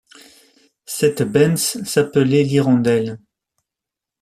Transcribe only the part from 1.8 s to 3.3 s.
s'appelait l'hirondelle.